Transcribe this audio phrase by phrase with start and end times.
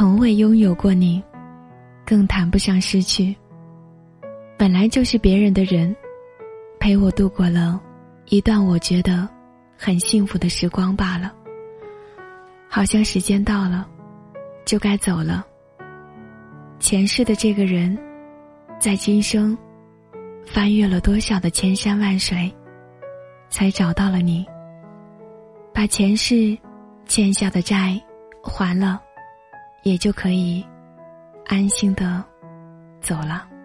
[0.00, 1.22] 从未拥有过你，
[2.06, 3.36] 更谈不上失去。
[4.56, 5.94] 本来就是别人的人，
[6.78, 7.78] 陪我度过了
[8.30, 9.28] 一段我觉得
[9.76, 11.30] 很幸福的时光罢了。
[12.66, 13.86] 好像时间到了，
[14.64, 15.44] 就该走了。
[16.78, 17.94] 前世的这个人，
[18.78, 19.54] 在今生
[20.46, 22.50] 翻越了多少的千山万水，
[23.50, 24.46] 才找到了你。
[25.74, 26.56] 把前世
[27.04, 28.00] 欠下的债
[28.42, 29.02] 还了，
[29.82, 30.64] 也就可以
[31.46, 32.22] 安心的
[33.00, 33.59] 走了。